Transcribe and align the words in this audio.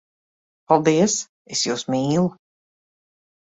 Paldies! 0.71 1.19
Es 1.57 1.63
jūs 1.69 1.87
mīlu! 1.97 2.27